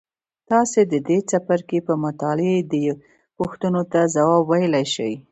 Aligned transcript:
تاسې 0.49 0.79
د 0.91 0.93
دې 1.07 1.17
څپرکي 1.29 1.79
په 1.87 1.93
مطالعې 2.05 2.59
دې 2.71 2.83
پوښتنو 3.37 3.81
ته 3.91 3.99
ځواب 4.13 4.41
ویلای 4.49 4.85
شئ. 4.93 5.13